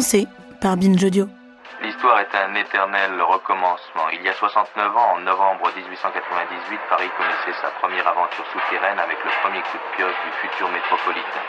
[0.00, 0.28] Pensée
[0.62, 1.28] par Binge Audio.
[1.84, 4.08] L'histoire est un éternel recommencement.
[4.16, 9.20] Il y a 69 ans, en novembre 1898, Paris connaissait sa première aventure souterraine avec
[9.20, 11.44] le premier coup de pioche du futur métropolitain.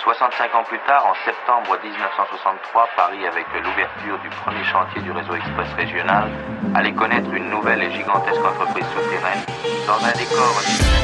[0.00, 5.36] 65 ans plus tard, en septembre 1963, Paris, avec l'ouverture du premier chantier du réseau
[5.36, 6.32] express régional,
[6.72, 9.44] allait connaître une nouvelle et gigantesque entreprise souterraine
[9.84, 10.56] dans un décor...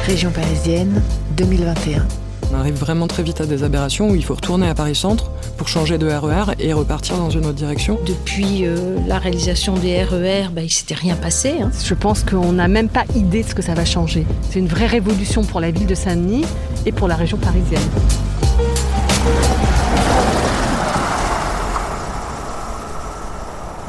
[0.08, 1.04] Région parisienne,
[1.36, 2.25] 2021.
[2.52, 5.30] On arrive vraiment très vite à des aberrations où il faut retourner à Paris Centre
[5.56, 7.98] pour changer de RER et repartir dans une autre direction.
[8.06, 11.54] Depuis euh, la réalisation des RER, bah, il s'était rien passé.
[11.60, 11.70] hein.
[11.84, 14.26] Je pense qu'on n'a même pas idée de ce que ça va changer.
[14.50, 16.44] C'est une vraie révolution pour la ville de Saint-Denis
[16.86, 17.80] et pour la région parisienne.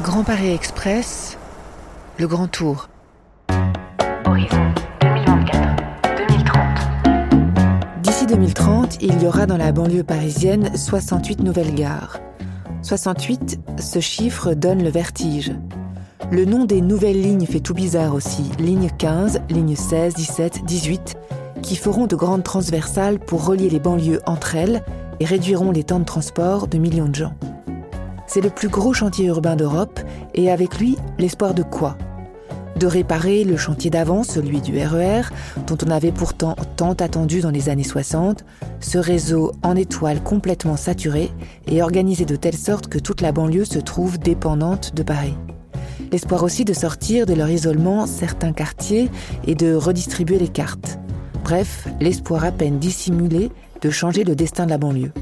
[0.02, 1.36] Grand Paris Express,
[2.18, 2.88] le Grand Tour.
[8.28, 12.20] 2030, il y aura dans la banlieue parisienne 68 nouvelles gares.
[12.82, 15.54] 68, ce chiffre donne le vertige.
[16.30, 18.50] Le nom des nouvelles lignes fait tout bizarre aussi.
[18.58, 21.16] Ligne 15, ligne 16, 17, 18,
[21.62, 24.84] qui feront de grandes transversales pour relier les banlieues entre elles
[25.20, 27.32] et réduiront les temps de transport de millions de gens.
[28.26, 30.00] C'est le plus gros chantier urbain d'Europe
[30.34, 31.96] et avec lui, l'espoir de quoi?
[32.78, 35.22] De réparer le chantier d'avant, celui du RER,
[35.66, 38.44] dont on avait pourtant tant attendu dans les années 60,
[38.78, 41.32] ce réseau en étoile complètement saturé
[41.66, 45.34] et organisé de telle sorte que toute la banlieue se trouve dépendante de Paris.
[46.12, 49.10] L'espoir aussi de sortir de leur isolement certains quartiers
[49.44, 51.00] et de redistribuer les cartes.
[51.42, 53.50] Bref, l'espoir à peine dissimulé
[53.82, 55.12] de changer le destin de la banlieue.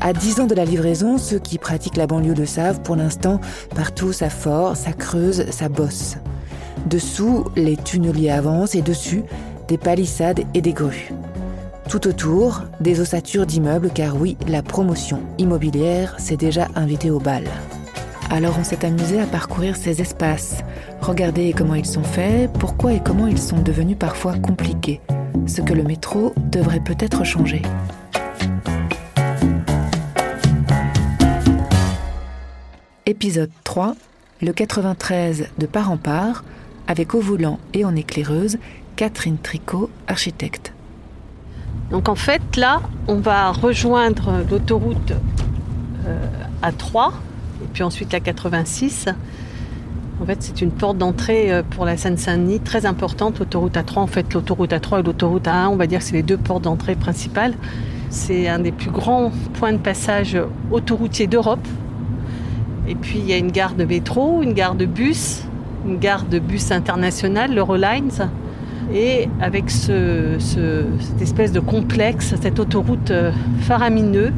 [0.00, 3.38] À 10 ans de la livraison, ceux qui pratiquent la banlieue le savent, pour l'instant,
[3.76, 6.16] partout ça fort, ça creuse, ça bosse.
[6.86, 9.22] Dessous, les tunneliers avancent et dessus,
[9.68, 11.12] des palissades et des grues.
[11.88, 17.44] Tout autour, des ossatures d'immeubles car oui, la promotion immobilière s'est déjà invitée au bal.
[18.30, 20.58] Alors on s'est amusé à parcourir ces espaces,
[21.00, 25.00] regarder comment ils sont faits, pourquoi et comment ils sont devenus parfois compliqués,
[25.46, 27.62] ce que le métro devrait peut-être changer.
[33.04, 33.96] Épisode 3,
[34.42, 36.44] le 93 de part en part,
[36.90, 38.58] avec au volant et en éclaireuse,
[38.96, 40.72] Catherine Tricot, architecte.
[41.92, 45.12] Donc en fait, là, on va rejoindre l'autoroute
[46.08, 46.26] euh,
[46.64, 47.12] A3
[47.62, 49.06] et puis ensuite la 86.
[50.20, 54.00] En fait, c'est une porte d'entrée euh, pour la Seine-Saint-Denis très importante, l'autoroute A3.
[54.00, 56.64] En fait, l'autoroute A3 et l'autoroute A1, on va dire que c'est les deux portes
[56.64, 57.54] d'entrée principales.
[58.08, 60.36] C'est un des plus grands points de passage
[60.72, 61.66] autoroutiers d'Europe.
[62.88, 65.44] Et puis, il y a une gare de métro, une gare de bus,
[65.86, 68.28] une gare de bus internationale, l'Eurolines.
[68.92, 73.30] Et avec ce, ce- cette espèce de complexe, cette autoroute euh,
[73.60, 74.32] faramineux,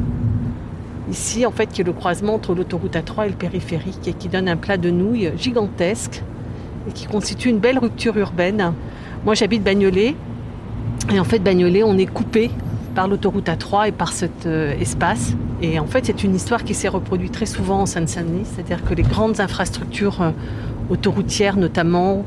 [1.09, 4.29] ici en fait qui est le croisement entre l'autoroute A3 et le périphérique et qui
[4.29, 6.21] donne un plat de nouilles gigantesque
[6.87, 8.73] et qui constitue une belle rupture urbaine.
[9.25, 10.15] Moi j'habite Bagnolet
[11.13, 12.51] et en fait Bagnolet on est coupé
[12.95, 15.33] par l'autoroute A3 et par cet euh, espace.
[15.61, 18.93] Et en fait c'est une histoire qui s'est reproduite très souvent en Seine-Saint-Denis, c'est-à-dire que
[18.93, 20.29] les grandes infrastructures euh,
[20.89, 22.23] autoroutières notamment,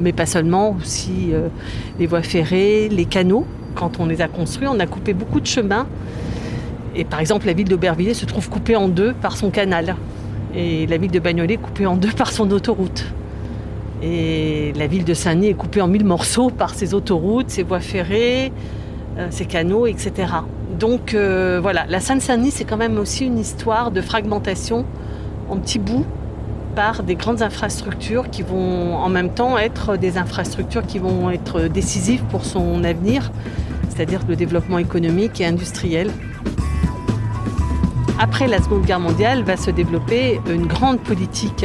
[0.00, 1.48] mais pas seulement, aussi euh,
[1.98, 5.46] les voies ferrées, les canaux, quand on les a construits, on a coupé beaucoup de
[5.46, 5.86] chemins
[6.94, 9.96] et par exemple, la ville d'Aubervilliers se trouve coupée en deux par son canal.
[10.54, 13.06] Et la ville de Bagnolet coupée en deux par son autoroute.
[14.02, 17.80] Et la ville de Saint-Denis est coupée en mille morceaux par ses autoroutes, ses voies
[17.80, 18.50] ferrées,
[19.18, 20.32] euh, ses canaux, etc.
[20.78, 24.84] Donc euh, voilà, la Seine-Saint-Denis, c'est quand même aussi une histoire de fragmentation
[25.48, 26.06] en petits bouts
[26.74, 31.62] par des grandes infrastructures qui vont en même temps être des infrastructures qui vont être
[31.62, 33.30] décisives pour son avenir,
[33.88, 36.10] c'est-à-dire le développement économique et industriel.
[38.18, 41.64] Après la Seconde Guerre mondiale, va se développer une grande politique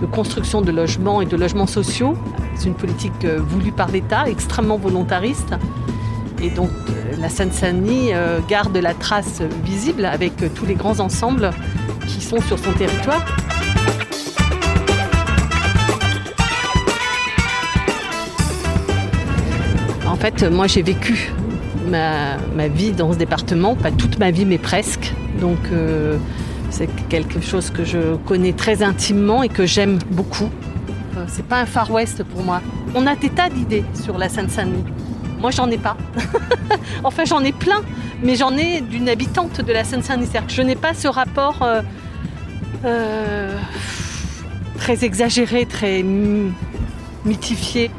[0.00, 2.16] de construction de logements et de logements sociaux.
[2.54, 5.54] C'est une politique euh, voulue par l'État, extrêmement volontariste.
[6.42, 11.50] Et donc euh, la Seine-Saint-Denis euh, garde la trace visible avec tous les grands ensembles
[12.06, 13.24] qui sont sur son territoire.
[20.20, 21.32] Fait, moi j'ai vécu
[21.88, 25.12] ma, vie dans ce département, pas toute ma vie mais presque.
[25.40, 26.18] Donc euh,
[26.70, 30.50] c'est quelque chose que je connais très intimement et que j'aime beaucoup.
[31.16, 32.60] Euh, C'est pas un Far West pour moi.
[32.94, 34.84] On a des tas d'idées sur la Seine-Saint-Denis.
[35.40, 35.96] Moi j'en ai pas.
[37.04, 37.80] enfin j'en ai plein,
[38.22, 40.28] mais j'en ai d'une habitante de la Seine-Saint-Denis.
[40.48, 41.80] Je n'ai pas ce rapport euh,
[42.84, 43.56] euh,
[44.78, 46.04] très exagéré, très
[47.24, 47.90] mythifié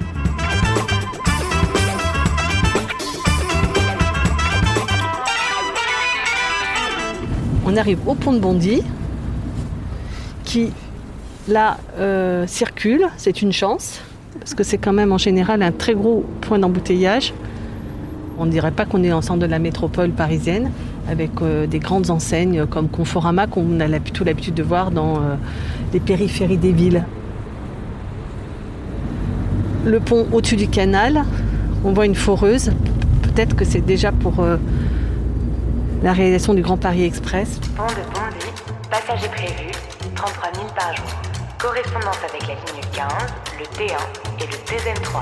[7.71, 8.81] On arrive au pont de Bondy.
[10.43, 10.73] qui,
[11.47, 13.07] là, euh, circulent.
[13.15, 14.01] C'est une chance,
[14.39, 17.33] parce que c'est quand même en général un très gros point d'embouteillage.
[18.37, 20.71] On ne dirait pas qu'on est en centre de la métropole parisienne,
[21.09, 25.35] avec euh, des grandes enseignes comme Conforama, qu'on a plutôt l'habitude de voir dans euh,
[25.93, 27.05] les périphéries des villes.
[29.85, 31.23] Le pont au-dessus du canal,
[31.85, 32.71] on voit une foreuse.
[33.21, 34.57] Peut-être que c'est déjà pour euh,
[36.01, 37.59] la réalisation du Grand Paris Express.
[37.75, 38.47] Pont de Bondy,
[38.89, 39.71] passagers prévus,
[40.15, 41.05] 33 000 par jour.
[41.59, 43.07] Correspondance avec la ligne 15,
[43.59, 43.97] le T1
[44.39, 45.21] et le TZM3.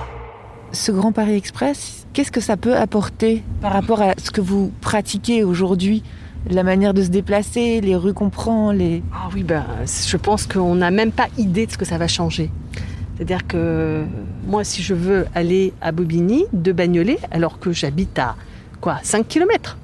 [0.71, 4.71] Ce Grand Paris Express, qu'est-ce que ça peut apporter par rapport à ce que vous
[4.79, 6.01] pratiquez aujourd'hui?
[6.49, 9.03] La manière de se déplacer, les rues qu'on prend, les...
[9.13, 12.07] Ah oui, ben, je pense qu'on n'a même pas idée de ce que ça va
[12.07, 12.49] changer.
[13.17, 14.05] C'est-à-dire que
[14.47, 18.37] moi, si je veux aller à Bobigny, de Bagnolet, alors que j'habite à
[18.79, 19.77] quoi 5 km,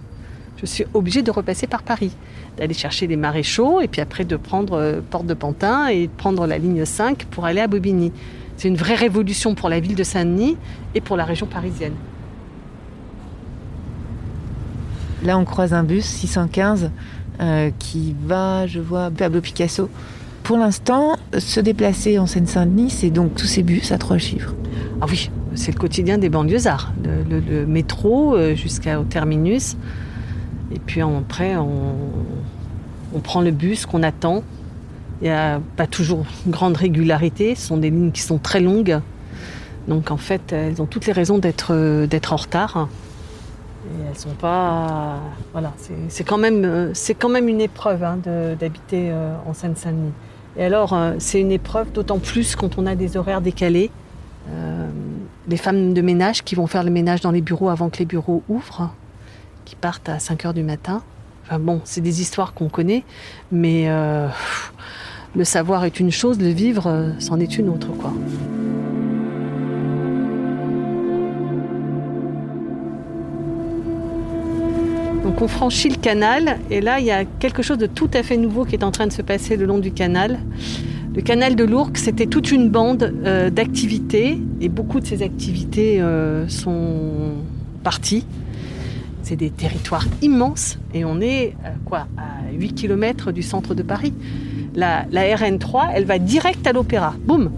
[0.66, 2.12] je suis obligée de repasser par Paris,
[2.58, 6.12] d'aller chercher les maréchaux et puis après de prendre euh, Porte de Pantin et de
[6.16, 8.12] prendre la ligne 5 pour aller à Bobigny.
[8.58, 10.58] C'est une vraie révolution pour la ville de Saint-Denis
[10.94, 11.94] et pour la région parisienne.
[15.24, 16.92] Là, on croise un bus 615
[17.42, 19.90] euh, qui va, je vois, Pablo Picasso.
[20.44, 24.54] Pour l'instant, se déplacer en Seine-Saint-Denis, c'est donc tous ces bus à trois chiffres.
[25.02, 26.94] Ah oui, c'est le quotidien des banlieusards.
[27.04, 29.76] Le, le- le métro euh, jusqu'au terminus.
[30.74, 34.44] Et puis après, on, prend le bus qu'on attend.
[35.22, 37.56] Il n'y a pas toujours une grande régularité.
[37.56, 39.00] Ce sont des lignes qui sont très longues.
[39.88, 41.72] Donc en fait, elles ont toutes les raisons d'être
[42.32, 42.90] en retard.
[43.86, 45.20] Et elles sont pas.
[45.54, 45.72] Voilà,
[46.10, 48.18] c'est- quand, même, c'est quand même une épreuve hein,
[48.60, 50.12] d'habiter euh, en Seine-Saint-Denis.
[50.58, 53.92] Et alors, euh, c'est une épreuve d'autant plus quand on a des horaires décalés.
[54.50, 54.88] Euh,
[55.48, 58.06] les femmes de ménage qui vont faire le ménage dans les bureaux avant que les
[58.06, 58.94] bureaux ouvrent,
[59.66, 61.04] qui partent à 5 heures du matin.
[61.46, 63.04] Enfin bon, c'est des histoires qu'on connaît,
[63.52, 64.28] mais euh,
[65.36, 68.14] le savoir est une chose, le vivre, euh, c'en est une autre, quoi.
[75.24, 78.22] Donc on franchit le canal et là il y a quelque chose de tout à
[78.22, 80.40] fait nouveau qui est en train de se passer le long du canal.
[81.16, 86.02] Le canal de l'Ourcq, c'était toute une bande euh, d'activités et beaucoup de ces activités
[86.48, 87.34] sont
[87.84, 88.26] parties.
[89.26, 93.82] C'est des territoires immenses et on est à quoi à 8 km du centre de
[93.82, 94.14] Paris.
[94.76, 97.16] La, la RN3, elle va direct à l'opéra.
[97.26, 97.50] Boum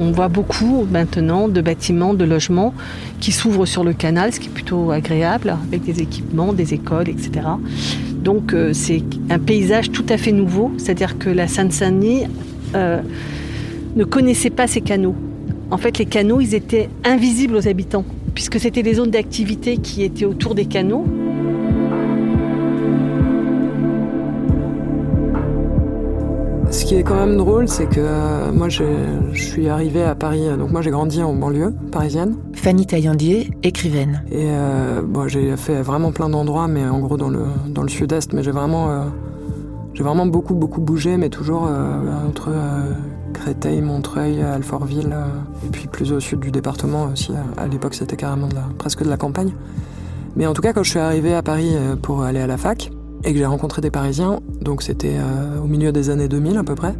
[0.00, 2.74] On voit beaucoup maintenant de bâtiments, de logements
[3.20, 7.08] qui s'ouvrent sur le canal, ce qui est plutôt agréable, avec des équipements, des écoles,
[7.08, 7.46] etc.
[8.16, 12.24] Donc euh, c'est un paysage tout à fait nouveau, c'est-à-dire que la Seine-Saint-Denis
[12.74, 13.00] euh,
[13.94, 15.14] ne connaissait pas ces canaux.
[15.72, 20.02] En fait, les canaux, ils étaient invisibles aux habitants, puisque c'était les zones d'activité qui
[20.02, 21.04] étaient autour des canaux.
[26.72, 28.84] Ce qui est quand même drôle, c'est que euh, moi je
[29.34, 32.36] suis arrivée à Paris, euh, donc moi j'ai grandi en banlieue parisienne.
[32.52, 34.22] Fanny Taillandier, écrivaine.
[34.30, 37.88] Et euh, bon, j'ai fait vraiment plein d'endroits, mais en gros dans le, dans le
[37.88, 39.04] sud-est, mais j'ai vraiment, euh,
[39.94, 42.92] j'ai vraiment beaucoup, beaucoup bougé, mais toujours euh, entre euh,
[43.32, 47.32] Créteil, Montreuil, Alfortville, euh, et puis plus au sud du département aussi.
[47.32, 48.48] À, à l'époque, c'était carrément
[48.78, 49.52] presque de la campagne.
[50.36, 52.56] Mais en tout cas, quand je suis arrivé à Paris euh, pour aller à la
[52.56, 52.90] fac,
[53.24, 56.64] et que j'ai rencontré des Parisiens, donc c'était euh, au milieu des années 2000 à
[56.64, 56.94] peu près,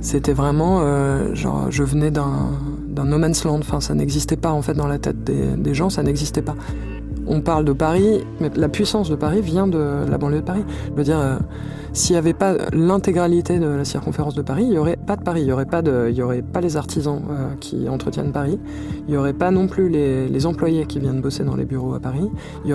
[0.00, 2.50] c'était vraiment, euh, genre, je venais d'un
[2.96, 3.58] no man's land.
[3.60, 6.56] Enfin, ça n'existait pas en fait dans la tête des gens, ça n'existait pas.
[7.26, 10.64] On parle de Paris, mais la puissance de Paris vient de la banlieue de Paris.
[10.90, 11.36] Je veux dire, euh,
[11.94, 15.22] s'il n'y avait pas l'intégralité de la circonférence de Paris, il n'y aurait pas de
[15.22, 15.52] Paris, il n'y
[16.22, 18.58] aurait, pas les artisans euh, qui entretiennent Paris,
[19.06, 22.00] il n'y aurait pas non plus les, employés qui viennent bosser dans les bureaux à
[22.00, 22.30] Paris,
[22.64, 22.74] il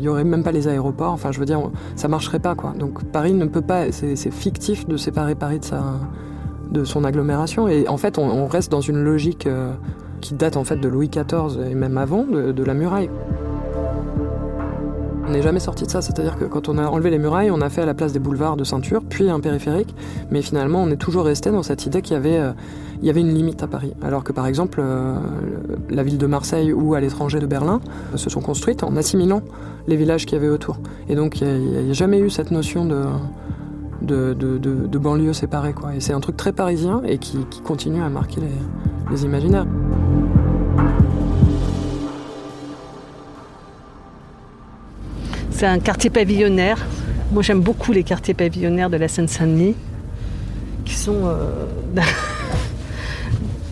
[0.00, 2.56] n'y aurait, même pas les aéroports, enfin je veux dire, ça marcherait pas.
[2.78, 5.60] Donc Paris ne peut pas, c'est fictif de séparer Paris
[6.70, 7.68] de son agglomération.
[7.68, 9.72] Et en fait, on, reste dans une logique euh,
[10.20, 13.10] qui date en fait de Louis XIV et même avant, de la muraille.
[15.28, 17.60] On n'est jamais sorti de ça, c'est-à-dire que quand on a enlevé les murailles, on
[17.60, 19.92] a fait à la place des boulevards de ceinture, puis un périphérique,
[20.30, 22.52] mais finalement on est toujours resté dans cette idée qu'il y avait, euh,
[23.02, 23.92] une limite à Paris.
[24.02, 25.16] Alors que par exemple, euh,
[25.90, 27.80] la ville de Marseille ou à l'étranger de Berlin
[28.14, 29.42] euh, se sont construites en assimilant
[29.88, 30.78] les villages qu'il y avait autour.
[31.08, 33.04] Et donc il n'y a, jamais eu cette notion de,
[34.02, 35.72] de, de, banlieue séparée.
[35.72, 35.96] Quoi.
[35.96, 39.66] Et c'est un truc très parisien et qui, qui continue à marquer les, les imaginaires.
[45.56, 46.84] C'est un quartier pavillonnaire.
[47.32, 49.74] Moi, j'aime beaucoup les quartiers pavillonnaires de la Seine-Saint-Denis,
[50.84, 51.64] qui sont euh,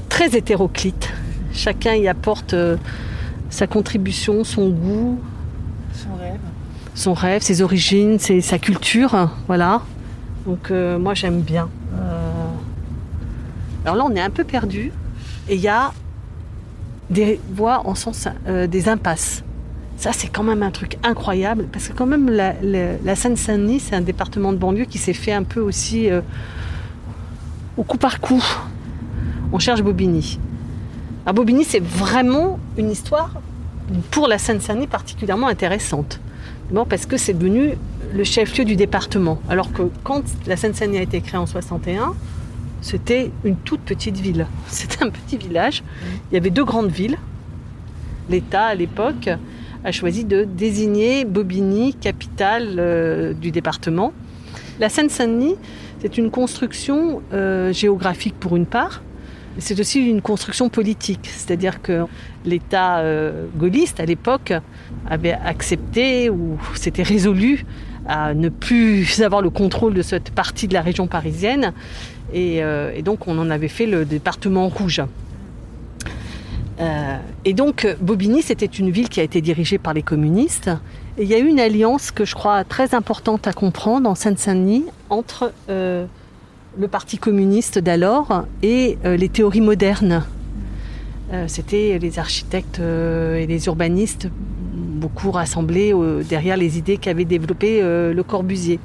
[0.08, 1.10] très hétéroclites.
[1.52, 2.78] Chacun y apporte euh,
[3.50, 5.20] sa contribution, son goût,
[5.92, 6.40] Son rêve.
[6.94, 9.82] son rêve, ses origines, sa culture, voilà.
[10.46, 11.68] Donc moi j'aime bien.
[13.84, 14.90] Alors là on est un peu perdu
[15.50, 15.92] et il y a
[17.10, 19.43] des voies en sens des impasses.
[19.96, 24.00] Ça, c'est quand même un truc incroyable, parce que quand même, la, Seine-Saint-Denis, c'est un
[24.00, 26.20] département de banlieue qui s'est fait un peu aussi euh,
[27.76, 28.42] au coup par coup.
[29.52, 30.38] On cherche Bobigny.
[31.26, 33.40] À Bobigny, c'est vraiment une histoire
[34.10, 36.20] pour la Seine-Saint-Denis particulièrement intéressante.
[36.70, 37.74] Bon, parce que c'est devenu
[38.12, 39.40] le chef-lieu du département.
[39.48, 42.14] Alors que quand la Seine-Saint-Denis a été créée en 61,
[42.80, 44.46] c'était une toute petite ville.
[44.66, 45.82] C'était un petit village.
[46.30, 47.16] Il y avait deux grandes villes.
[48.28, 49.30] L'État à l'époque
[49.84, 54.12] a choisi de désigner Bobigny capitale euh, du département.
[54.80, 55.56] La Seine-Saint-Denis,
[56.00, 59.02] c'est une construction euh, géographique pour une part,
[59.58, 62.06] c'est aussi une construction politique, c'est-à-dire que
[62.44, 64.52] l'État euh, gaulliste à l'époque
[65.08, 67.64] avait accepté ou s'était résolu
[68.08, 71.72] à ne plus avoir le contrôle de cette partie de la région parisienne
[72.34, 72.60] et
[73.04, 75.00] donc on en avait fait le département rouge.
[76.80, 80.70] Euh, et donc, Bobigny, c'était une ville qui a été dirigée par les communistes.
[81.18, 84.84] Il y a eu une alliance que je crois très importante à comprendre en Seine-Saint-Denis
[85.10, 86.06] entre euh,
[86.76, 90.24] le Parti communiste d'alors et euh, les théories modernes.
[91.46, 94.28] c'était les architectes et les urbanistes
[95.04, 95.92] beaucoup rassemblés
[96.28, 98.78] derrière les idées qu'avait développées le Corbusier.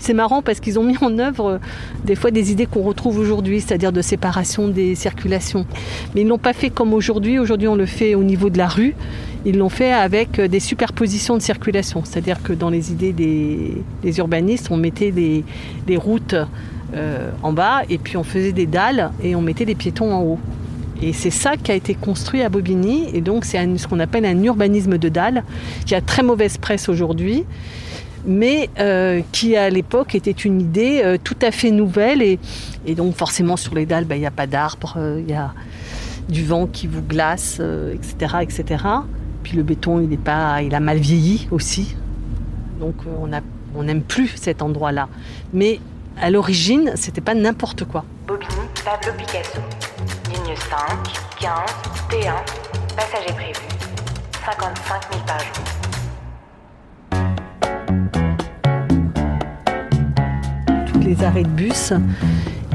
[0.00, 1.58] C'est marrant parce qu'ils ont mis en œuvre euh,
[2.04, 5.66] des fois des idées qu'on retrouve aujourd'hui, c'est-à-dire de séparation des circulations.
[6.14, 7.38] Mais ils ne l'ont pas fait comme aujourd'hui.
[7.38, 8.94] Aujourd'hui, on le fait au niveau de la rue.
[9.44, 12.02] Ils l'ont fait avec euh, des superpositions de circulation.
[12.04, 15.44] C'est-à-dire que dans les idées des, urbanistes, on mettait des,
[15.96, 16.34] routes
[16.94, 20.22] euh, en bas et puis on faisait des dalles et on mettait des piétons en
[20.22, 20.38] haut.
[21.02, 23.08] Et c'est ça qui a été construit à Bobigny.
[23.14, 25.44] Et donc, c'est ce qu'on appelle un urbanisme de dalles,
[25.86, 27.44] qui a très mauvaise presse aujourd'hui
[28.24, 32.22] mais euh, qui à l'époque était une idée euh, tout à fait nouvelle.
[32.22, 32.38] Et,
[32.94, 35.52] donc forcément sur les dalles, ben, il n'y a pas d'arbres, euh, il y a
[36.28, 37.60] du vent qui vous glace,
[37.92, 38.84] etc., etc.
[39.42, 41.96] Puis le béton, il, pas, il a mal vieilli aussi.
[42.78, 42.94] Donc
[43.74, 45.08] on n'aime plus cet endroit-là.
[45.52, 45.80] Mais
[46.20, 48.04] à l'origine, c'était pas n'importe quoi.
[48.26, 48.50] Bobigny,
[48.84, 49.60] Pablo Picasso.
[50.50, 50.78] Ligne 5,
[51.38, 51.52] 15,
[52.10, 52.32] T1,
[52.96, 53.54] passager prévu.
[54.44, 55.48] 55 000 par jour.
[61.04, 61.92] les arrêts de bus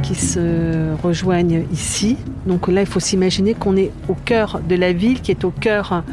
[0.04, 2.18] qui se rejoignent ici.
[2.46, 5.52] Donc là, il faut s'imaginer qu'on est au cœur de la ville, qui est au
[5.52, 6.04] cœur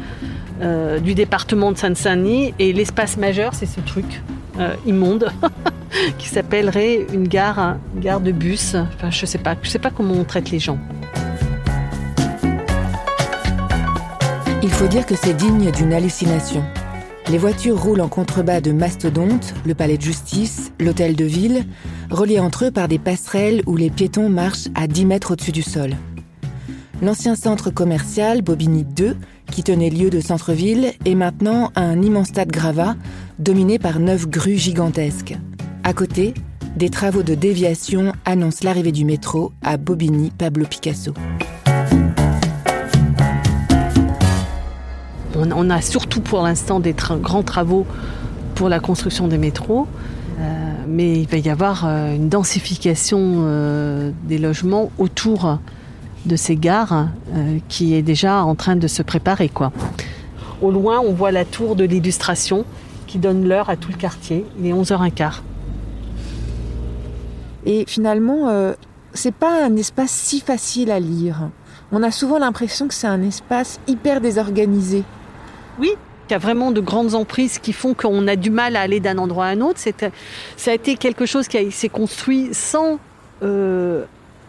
[0.61, 2.53] euh, du département de Seine-Saint-Denis.
[2.59, 4.21] Et l'espace majeur, c'est ce truc
[4.59, 5.31] euh, immonde
[6.17, 8.75] qui s'appellerait une gare, gare de bus.
[8.75, 10.79] Enfin, je sais sais pas comment on traite les gens.
[14.63, 16.63] Il faut dire que c'est digne d'une hallucination.
[17.29, 21.65] Les voitures roulent en contrebas de mastodontes, le palais de justice, l'hôtel de ville,
[22.09, 25.63] reliés entre eux par des passerelles où les piétons marchent à 10 mètres au-dessus du
[25.63, 25.97] sol.
[27.01, 29.17] L'ancien centre commercial Bobigny 2,
[29.51, 32.95] qui tenait lieu de centre-ville, est maintenant un immense stade gravat
[33.39, 35.35] dominé par neuf grues gigantesques.
[35.83, 36.33] À côté,
[36.77, 41.13] des travaux de déviation annoncent l'arrivée du métro à Bobigny Pablo Picasso.
[45.51, 47.85] On, a surtout pour l'instant des grands travaux
[48.55, 49.87] pour la construction des métros.
[50.39, 55.59] Euh, mais il va y avoir euh, une densification euh, des logements autour
[56.25, 57.09] de ces gares
[57.67, 59.49] qui est déjà en train de se préparer.
[59.49, 59.73] Quoi.
[60.61, 62.63] Au loin, on voit la tour de l'illustration
[63.07, 64.45] qui donne l'heure à tout le quartier.
[64.57, 65.41] Il est 11h15.
[67.65, 68.73] Et finalement,
[69.13, 71.49] c'est pas un espace si facile à lire.
[71.91, 75.03] On a souvent l'impression que c'est un espace hyper désorganisé.
[75.79, 75.93] Oui,
[76.29, 78.99] il y a vraiment de grandes emprises qui font qu'on a du mal à aller
[78.99, 79.79] d'un endroit à un autre.
[80.57, 82.99] Ça a été quelque chose qui s'est construit sans
[83.41, 84.05] euh,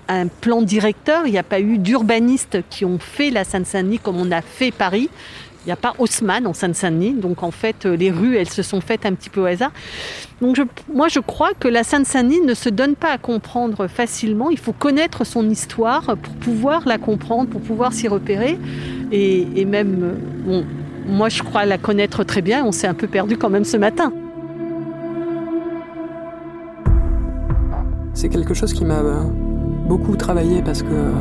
[0.08, 1.26] un plan directeur.
[1.26, 4.70] Il n'y a pas eu d'urbanistes qui ont fait la Seine-Saint-Denis comme on a fait
[4.70, 5.08] Paris.
[5.64, 7.14] Il n'y a pas Haussmann en Seine-Saint-Denis.
[7.14, 9.72] Donc en fait, les rues, elles se sont faites un petit peu au hasard.
[10.42, 10.58] Donc
[10.92, 14.50] moi, je crois que la Seine-Saint-Denis ne se donne pas à comprendre facilement.
[14.50, 18.58] Il faut connaître son histoire pour pouvoir la comprendre, pour pouvoir s'y repérer.
[19.10, 20.66] Et, même, bon,
[21.06, 22.64] moi, je crois la connaître très bien.
[22.64, 24.12] On s'est un peu perdu quand même ce matin.
[28.14, 29.22] C'est quelque chose qui m'a euh,
[29.88, 31.12] beaucoup travaillé parce que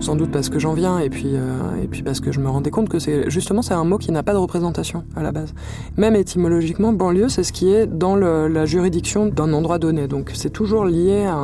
[0.00, 2.48] sans doute parce que j'en viens et puis euh, et puis parce que je me
[2.48, 5.32] rendais compte que c'est justement c'est un mot qui n'a pas de représentation à la
[5.32, 5.54] base.
[5.96, 10.06] Même étymologiquement, banlieue, c'est ce qui est dans la juridiction d'un endroit donné.
[10.06, 11.36] Donc c'est toujours lié à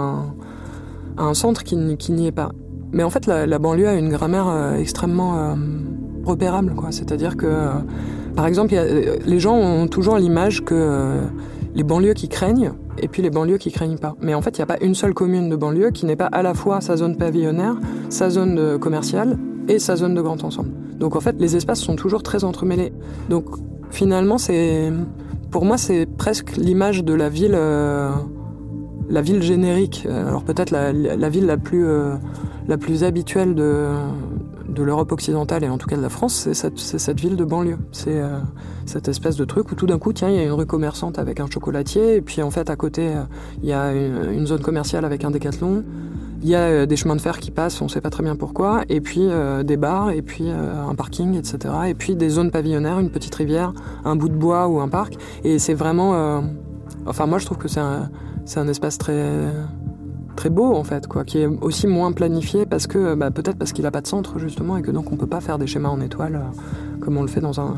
[1.19, 2.53] un, centre qui, n'y est pas.
[2.93, 5.57] Mais en fait, la, banlieue a une grammaire euh, extrêmement
[6.25, 6.75] repérable.
[6.91, 7.69] C'est-à-dire que
[8.37, 8.75] Par exemple,
[9.25, 11.21] les gens ont toujours l'image que
[11.75, 14.15] les banlieues qui craignent et puis les banlieues qui craignent pas.
[14.21, 16.27] Mais en fait, il n'y a pas une seule commune de banlieue qui n'est pas
[16.27, 17.77] à la fois sa zone pavillonnaire,
[18.09, 20.71] sa zone commerciale et sa zone de grand ensemble.
[20.99, 22.93] Donc en fait, les espaces sont toujours très entremêlés.
[23.29, 23.47] Donc
[23.91, 24.93] finalement, c'est
[25.51, 28.11] pour moi, c'est presque l'image de la ville, euh,
[29.09, 30.07] la ville générique.
[30.09, 32.15] Alors peut-être la, ville plus, euh,
[32.69, 33.87] la plus habituelle de,
[34.71, 37.79] de l'Europe occidentale et en tout cas de la France, c'est cette, ville de banlieue.
[37.93, 38.39] C'est euh,
[38.87, 41.19] cette espèce de truc où tout d'un coup, tiens, il y a une rue commerçante
[41.19, 43.13] avec un chocolatier, et puis en fait à côté,
[43.63, 45.85] il y a une, zone commerciale avec un décathlon.
[46.43, 48.35] Il y a des chemins de fer qui passent, on ne sait pas très bien
[48.35, 49.29] pourquoi, et puis
[49.65, 51.75] des bars, et puis un parking, etc.
[51.89, 53.75] Et puis des zones pavillonnaires, une petite rivière,
[54.05, 55.17] un bout de bois ou un parc.
[55.45, 56.43] Et c'est vraiment...
[57.07, 58.11] enfin moi je trouve que c'est un,
[58.57, 59.53] un espace très
[60.37, 63.73] très beau en fait, quoi, qui est aussi moins planifié parce que bah, peut-être parce
[63.73, 65.89] qu'il n'a pas de centre justement et que donc on peut pas faire des schémas
[65.89, 67.77] en étoile euh, comme on le fait dans, un,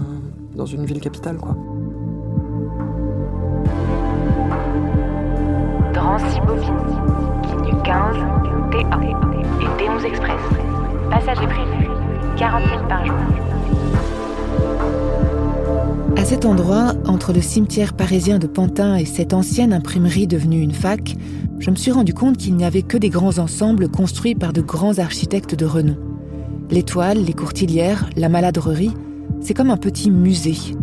[0.54, 1.36] dans une ville capitale.
[1.36, 1.56] Quoi.
[5.92, 6.70] Drancy-Bobigny,
[7.64, 8.16] ligne 15,
[8.70, 10.40] T1 et T11 Express.
[11.10, 11.88] Passage est prévu,
[12.36, 13.16] 40 000 par jour.
[16.22, 20.70] À cet endroit, entre le cimetière parisien de Pantin et cette ancienne imprimerie devenue une
[20.70, 21.16] fac,
[21.58, 24.60] je me suis rendu compte qu'il n'y avait que des grands ensembles construits par de
[24.60, 25.96] grands architectes de renom.
[26.70, 28.92] L'étoile, les courtilières, la maladrerie,
[29.40, 30.76] c'est comme un petit musée.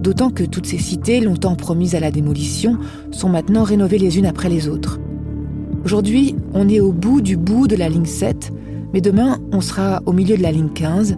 [0.00, 2.78] D'autant que toutes ces cités, longtemps promises à la démolition,
[3.10, 5.00] sont maintenant rénovées les unes après les autres.
[5.84, 8.52] Aujourd'hui, on est au bout du bout de la ligne 7,
[8.92, 11.16] mais demain, on sera au milieu de la ligne 15,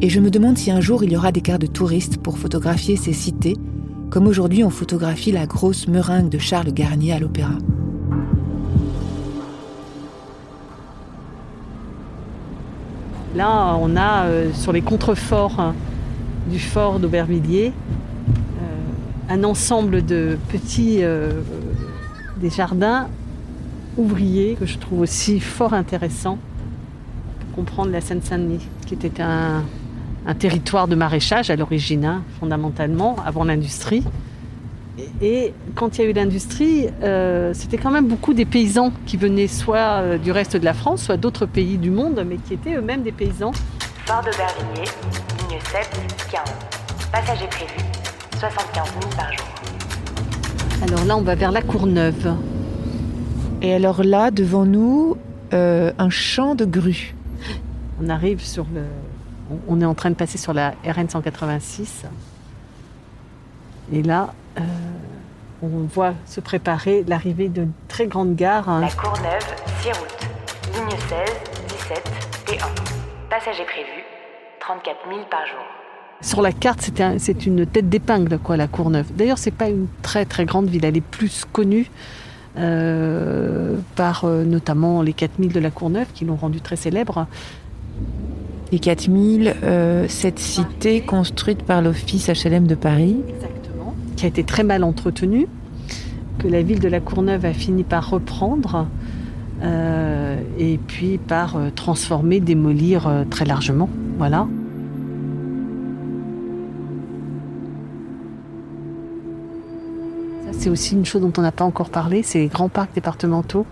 [0.00, 2.38] et je me demande si un jour il y aura des cars de touristes pour
[2.38, 3.56] photographier ces cités,
[4.10, 7.54] comme aujourd'hui on photographie la grosse meringue de Charles Garnier à l'opéra.
[13.34, 15.74] Là, on a euh, sur les contreforts hein,
[16.48, 17.72] du fort d'Aubervilliers
[18.62, 21.30] euh, un ensemble de petits euh,
[22.38, 23.08] des jardins
[23.96, 26.38] ouvriers que je trouve aussi fort intéressant
[27.40, 29.64] pour comprendre la Seine-Saint-Denis, qui était un,
[30.26, 34.04] un territoire de maraîchage à l'origine, hein, fondamentalement, avant l'industrie.
[35.22, 39.16] Et, quand il y a eu l'industrie, euh, c'était quand même beaucoup des paysans qui
[39.16, 42.54] venaient soit euh, du reste de la France, soit d'autres pays du monde, mais qui
[42.54, 43.52] étaient eux-mêmes des paysans.
[44.06, 44.90] Port d'Aubervilliers,
[45.50, 45.88] ligne 7,
[46.30, 46.40] 15.
[47.12, 47.84] Passagers prévus,
[48.38, 49.46] 75 000 par jour.
[50.82, 52.34] Alors là, on va vers la Courneuve.
[53.62, 55.16] Et alors là, devant nous,
[55.52, 57.14] euh, un champ de grues.
[58.02, 58.82] On arrive sur le,
[59.68, 62.04] on est en train de passer sur la RN 186.
[63.92, 64.62] Et là, euh,
[65.62, 68.68] on voit se préparer l'arrivée d'une très grande gare.
[68.68, 68.80] Hein.
[68.80, 69.46] La Courneuve,
[69.82, 70.28] 6 routes,
[70.74, 71.18] ligne 16,
[71.68, 72.10] 17,
[72.46, 72.66] T1.
[73.30, 74.04] Passagers prévus,
[74.60, 75.64] 34 000 par jour.
[76.20, 79.06] Sur la carte, c'est une tête d'épingle, quoi, la Courneuve.
[79.14, 80.84] D'ailleurs, c'est pas une très très grande ville.
[80.84, 81.90] Elle est plus connue
[82.56, 87.26] euh, par euh, notamment les 4000 de la Courneuve qui l'ont rendue très célèbre.
[88.70, 93.16] Les 4000, euh, cette cité construite par l'Office HLM de Paris.
[94.16, 95.46] Qui a été très mal entretenue,
[96.38, 98.86] que la ville de La Courneuve a fini par reprendre.
[99.62, 103.88] Euh, et puis par euh, transformer, démolir très largement.
[104.18, 104.46] Voilà.
[110.52, 113.64] C'est aussi une chose dont on n'a pas encore parlé, c'est les grands parcs départementaux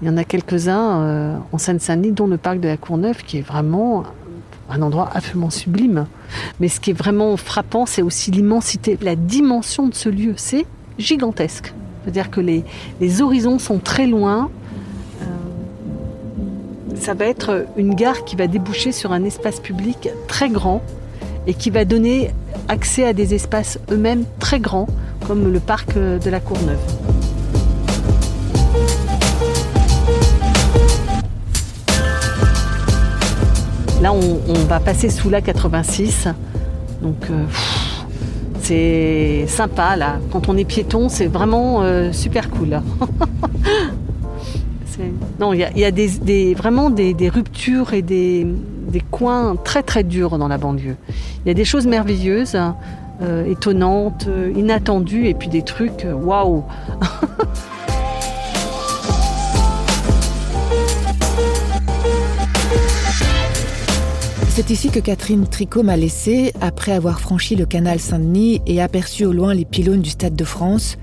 [0.00, 3.38] il y en a quelques-uns euh, en Seine-Saint-Denis, dont le parc de la Courneuve, qui
[3.38, 4.04] est vraiment
[4.70, 6.06] un endroit absolument sublime.
[6.60, 10.34] Mais ce qui est vraiment frappant, c'est aussi l'immensité, la dimension de ce lieu.
[10.36, 10.66] C'est
[10.98, 11.74] gigantesque.
[12.02, 12.64] C'est-à-dire que les,
[13.22, 14.50] horizons sont très loin.
[15.22, 15.24] Euh,
[16.94, 20.80] ça va être une gare qui va déboucher sur un espace public très grand
[21.46, 22.30] et qui va donner
[22.68, 24.86] accès à des espaces eux-mêmes très grands,
[25.26, 27.07] comme le parc de la Courneuve.
[34.12, 36.28] On, va passer sous la 86.
[37.02, 37.44] Donc, euh,
[38.60, 40.16] c'est sympa, là.
[40.32, 42.80] Quand on est piéton, c'est vraiment euh, super cool.
[45.40, 48.46] non, il y a, des, vraiment des, ruptures et des,
[49.10, 50.96] coins très très durs dans la banlieue.
[51.44, 52.58] Il y a des choses merveilleuses,
[53.22, 56.64] euh, étonnantes, inattendues, et puis des trucs waouh
[64.58, 69.24] C'est ici que Catherine Tricot m'a laissé après avoir franchi le canal Saint-Denis et aperçu
[69.24, 70.98] au loin les pylônes du Stade de France,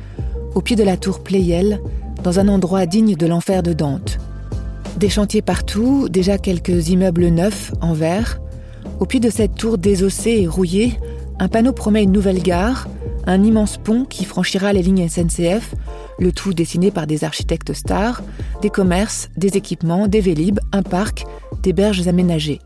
[0.56, 1.80] au pied de la tour Pleyel,
[2.22, 4.18] dans un endroit digne de l'enfer de Dante.
[4.98, 8.42] Des chantiers partout, déjà quelques immeubles neufs en verre.
[9.00, 11.00] Au pied de cette tour désossée et rouillée,
[11.40, 12.90] un panneau promet une nouvelle gare,
[13.26, 15.76] un immense pont qui franchira les lignes SNCF,
[16.20, 18.22] le tout dessiné par des architectes stars,
[18.62, 21.24] des commerces, des équipements, des vélib, un parc,
[21.64, 22.60] des berges aménagées.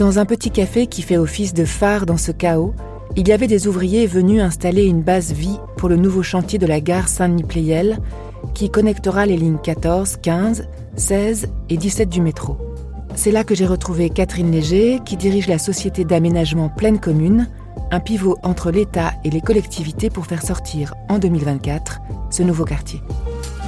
[0.00, 2.72] Dans un petit café qui fait office de phare dans ce chaos,
[3.16, 6.66] il y avait des ouvriers venus installer une base vie pour le nouveau chantier de
[6.66, 7.98] la gare Saint-Denis-Pleyel
[8.54, 12.56] qui connectera les lignes 14, 15, 16 et 17 du métro.
[13.14, 17.50] C'est là que j'ai retrouvé Catherine Léger qui dirige la société d'aménagement Pleine Commune,
[17.90, 21.98] un pivot entre l'État et les collectivités pour faire sortir en 2024
[22.30, 23.02] ce nouveau quartier.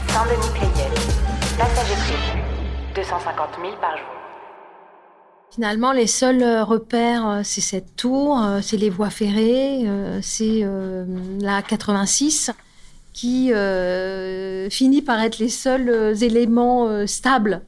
[0.09, 0.92] Saint-Denis-Pleyel.
[1.59, 2.42] Passagers prévus.
[2.95, 4.22] 250 000 par jour.
[5.55, 9.85] Finalement, les seuls euh, repères, euh, c'est cette tour, euh, c'est les voies ferrées,
[10.23, 10.65] c'est
[11.41, 12.51] la 86
[13.12, 13.53] qui
[14.70, 17.62] finit par être les seuls éléments stables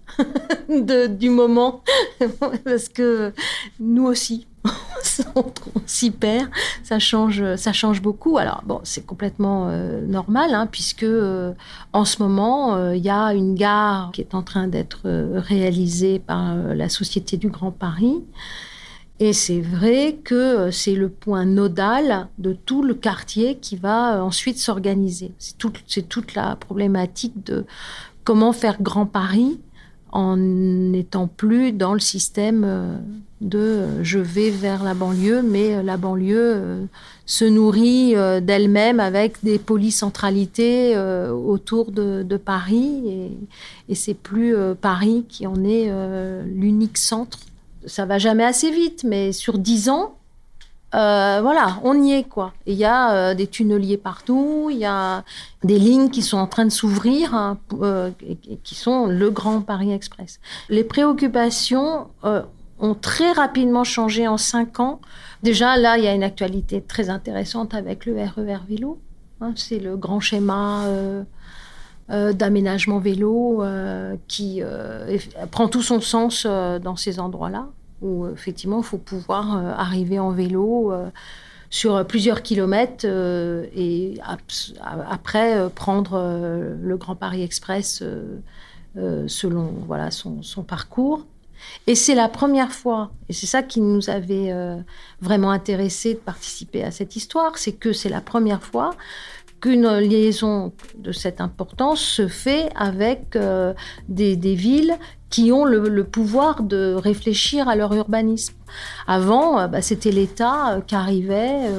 [0.69, 1.83] du moment,
[2.65, 3.33] parce que
[3.79, 4.47] nous aussi,
[5.37, 5.45] on
[5.87, 6.49] s'y perd,
[6.83, 8.39] ça change, ça change beaucoup.
[8.39, 11.53] Alors bon, c'est complètement euh, normal hein, puisque euh,
[11.93, 15.03] en ce moment euh, il y a une gare qui est en train d'être
[15.37, 18.23] réalisée par la Société du Grand Paris.
[19.21, 24.59] Et c'est vrai que c'est le point nodal de tout le quartier qui va ensuite
[24.59, 25.33] s'organiser.
[25.39, 27.65] C'est toute la problématique de
[28.25, 29.61] comment faire Grand Paris
[30.11, 33.01] en n'étant plus dans le système
[33.45, 36.85] de euh, je vais vers la banlieue, mais euh, la banlieue euh,
[37.27, 43.31] se nourrit d'elle-même avec des polycentralités autour de, Paris et,
[43.89, 45.91] et c'est plus Paris qui en est
[46.45, 47.39] l'unique centre.
[47.87, 50.17] Ça va jamais assez vite, mais sur dix ans,
[50.93, 52.53] voilà, on y est quoi.
[52.67, 55.25] Il y a des tunneliers partout, il y a
[55.65, 57.59] des lignes qui sont en train de s'ouvrir, hein,
[58.63, 60.39] qui sont le Grand Paris Express.
[60.69, 62.07] Les préoccupations
[62.81, 65.01] ont très rapidement changé en cinq ans.
[65.43, 68.99] Déjà, là, il y a une actualité très intéressante avec le RER e vélo.
[69.41, 69.53] Hein.
[69.57, 71.25] c'est le grand schéma euh, euh,
[72.09, 74.63] d'aménagement vélo euh, qui
[75.51, 77.67] prend tout son sens dans ces endroits-là,
[78.03, 80.93] où effectivement, il faut pouvoir arriver en vélo
[81.71, 84.19] sur plusieurs kilomètres et
[84.87, 88.03] après prendre le Grand Paris Express
[88.95, 91.25] selon voilà, son, son parcours.
[91.87, 94.77] Et c'est la première fois, et c'est ça qui nous avait euh,
[95.21, 98.95] vraiment intéressé de participer à cette histoire, c'est que c'est la première fois
[99.61, 103.73] qu'une liaison de cette importance se fait avec euh,
[104.09, 104.95] des, villes
[105.31, 108.55] qui ont le, pouvoir de réfléchir à leur urbanisme.
[109.07, 111.71] Avant, euh, bah, c'était l'État qui arrivait,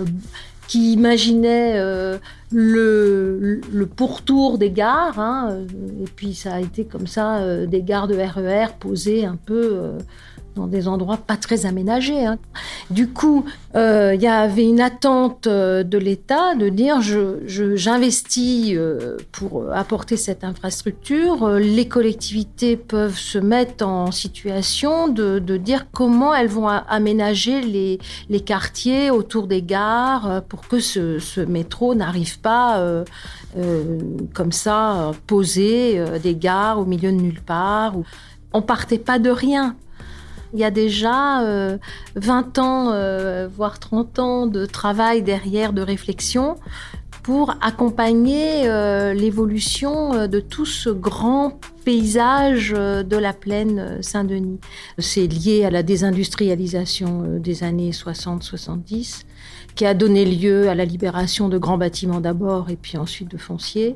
[0.68, 2.18] qui imaginait euh,
[2.52, 5.20] le, pourtour des gares.
[5.20, 8.80] Hein, euh, et puis ça a été comme ça euh, des gares de RER e
[8.80, 9.94] posées un peu
[10.56, 12.26] dans des endroits pas très aménagés.
[12.26, 12.38] Hein.
[12.90, 19.18] Du coup, euh, il y avait une attente euh, de l'État de dire j'investis euh,
[19.32, 21.50] pour apporter cette infrastructure.
[21.50, 29.10] Les collectivités peuvent se mettre en situation de, dire comment elles vont aménager les, quartiers
[29.10, 33.04] autour des gares pour que ce, ce métro n'arrive pas
[34.34, 37.96] comme ça, poser des gares au milieu de nulle part.
[38.54, 39.76] On partait pas de rien.
[40.56, 41.42] Il y a déjà
[42.16, 46.56] 20 euh, ans, euh, voire 30 ans de travail derrière, de réflexion
[47.24, 54.62] pour accompagner euh, l'évolution de tout ce grand paysage de la plaine Saint-Denis.
[54.98, 59.26] C'est lié à la désindustrialisation des années 60-70
[59.76, 63.38] qui a donné lieu à la libération de grands bâtiments d'abord et puis ensuite de
[63.38, 63.96] fonciers.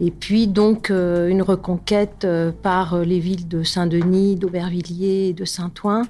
[0.00, 5.44] Et puis donc euh, une reconquête euh, par les villes de Saint-Denis, d'Aubervilliers et de
[5.44, 6.02] Saint-Ouen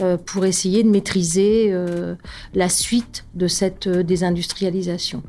[0.00, 1.74] euh, pour essayer de maîtriser
[2.54, 5.22] la suite de cette désindustrialisation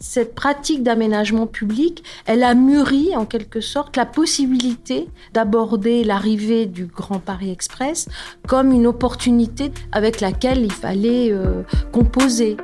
[0.00, 6.86] cette pratique d'aménagement public, elle a mûri en quelque sorte la possibilité d'aborder l'arrivée du
[6.86, 8.08] Grand Paris Express
[8.48, 11.32] comme une opportunité avec laquelle il fallait
[11.92, 12.56] composer.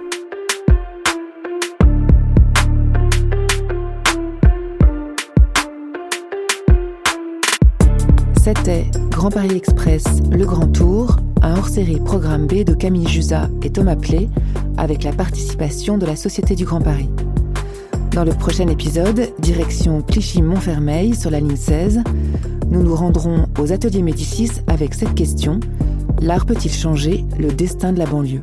[8.56, 13.68] C'était Grand Paris Express, Le Grand Tour, un hors-série programme B de Camille Jusa et
[13.68, 14.30] Thomas Plé,
[14.78, 17.11] avec la participation de la Société du Grand Paris.
[18.12, 22.02] Dans le prochain épisode, direction Clichy-Montfermeil sur la ligne 16,
[22.70, 25.61] nous nous rendrons aux ateliers Médicis avec cette question
[26.22, 28.40] L'art peut-il changer le destin de la banlieue?